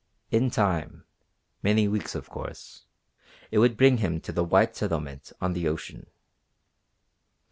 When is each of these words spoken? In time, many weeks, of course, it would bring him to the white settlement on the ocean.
In 0.31 0.49
time, 0.49 1.03
many 1.61 1.87
weeks, 1.87 2.15
of 2.15 2.27
course, 2.27 2.85
it 3.51 3.59
would 3.59 3.77
bring 3.77 3.97
him 3.97 4.19
to 4.21 4.31
the 4.31 4.43
white 4.43 4.75
settlement 4.75 5.31
on 5.39 5.53
the 5.53 5.67
ocean. 5.67 6.07